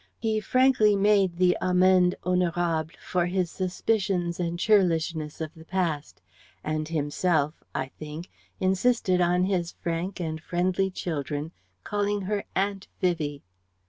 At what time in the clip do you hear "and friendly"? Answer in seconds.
10.19-10.89